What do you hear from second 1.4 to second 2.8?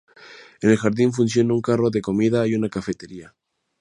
un carro de comida y una